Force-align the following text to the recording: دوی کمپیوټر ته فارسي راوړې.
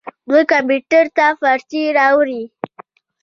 دوی 0.29 0.43
کمپیوټر 0.51 1.05
ته 1.17 1.25
فارسي 1.39 1.81
راوړې. 1.97 2.43